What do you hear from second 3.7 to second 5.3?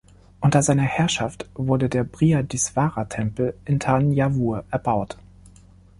Thanjavur erbaut.